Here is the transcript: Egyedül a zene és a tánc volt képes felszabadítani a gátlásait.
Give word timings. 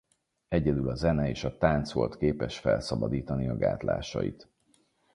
Egyedül 0.47 0.89
a 0.89 0.95
zene 0.95 1.29
és 1.29 1.43
a 1.43 1.57
tánc 1.57 1.91
volt 1.91 2.17
képes 2.17 2.57
felszabadítani 2.59 3.49
a 3.49 3.57
gátlásait. 3.57 4.47